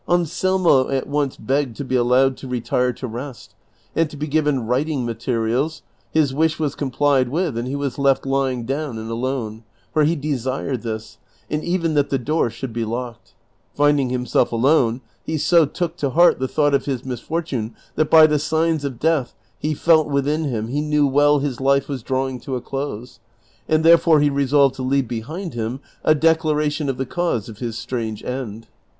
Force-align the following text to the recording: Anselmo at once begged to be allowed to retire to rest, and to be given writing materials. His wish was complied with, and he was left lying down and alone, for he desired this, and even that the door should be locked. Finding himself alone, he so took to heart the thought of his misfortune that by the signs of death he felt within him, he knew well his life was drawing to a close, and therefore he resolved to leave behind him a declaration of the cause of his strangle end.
Anselmo 0.09 0.89
at 0.89 1.05
once 1.05 1.37
begged 1.37 1.75
to 1.77 1.85
be 1.85 1.95
allowed 1.95 2.35
to 2.37 2.47
retire 2.47 2.91
to 2.91 3.05
rest, 3.05 3.53
and 3.95 4.09
to 4.09 4.17
be 4.17 4.25
given 4.25 4.65
writing 4.65 5.05
materials. 5.05 5.83
His 6.11 6.33
wish 6.33 6.57
was 6.57 6.73
complied 6.73 7.29
with, 7.29 7.55
and 7.55 7.67
he 7.67 7.75
was 7.75 7.99
left 7.99 8.25
lying 8.25 8.65
down 8.65 8.97
and 8.97 9.11
alone, 9.11 9.63
for 9.93 10.03
he 10.03 10.15
desired 10.15 10.81
this, 10.81 11.19
and 11.51 11.63
even 11.63 11.93
that 11.93 12.09
the 12.09 12.17
door 12.17 12.49
should 12.49 12.73
be 12.73 12.83
locked. 12.83 13.35
Finding 13.75 14.09
himself 14.09 14.51
alone, 14.51 15.01
he 15.23 15.37
so 15.37 15.67
took 15.67 15.97
to 15.97 16.09
heart 16.09 16.39
the 16.39 16.47
thought 16.47 16.73
of 16.73 16.85
his 16.85 17.05
misfortune 17.05 17.75
that 17.93 18.09
by 18.09 18.25
the 18.25 18.39
signs 18.39 18.83
of 18.83 18.97
death 18.99 19.35
he 19.59 19.75
felt 19.75 20.07
within 20.07 20.45
him, 20.45 20.69
he 20.69 20.81
knew 20.81 21.05
well 21.05 21.37
his 21.37 21.61
life 21.61 21.87
was 21.87 22.01
drawing 22.01 22.39
to 22.39 22.55
a 22.55 22.59
close, 22.61 23.19
and 23.69 23.83
therefore 23.85 24.19
he 24.19 24.31
resolved 24.31 24.73
to 24.73 24.81
leave 24.81 25.07
behind 25.07 25.53
him 25.53 25.79
a 26.03 26.15
declaration 26.15 26.89
of 26.89 26.97
the 26.97 27.05
cause 27.05 27.47
of 27.47 27.59
his 27.59 27.77
strangle 27.77 28.27
end. 28.27 28.65